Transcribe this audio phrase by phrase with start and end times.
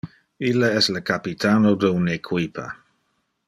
[0.51, 2.67] Ille es le capitano de un equipa.